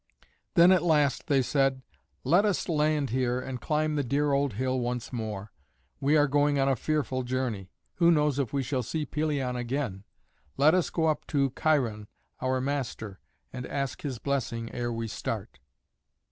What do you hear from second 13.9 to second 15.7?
his blessing ere we start."